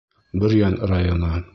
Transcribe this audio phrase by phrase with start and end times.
[0.45, 1.43] Бөрйән районы: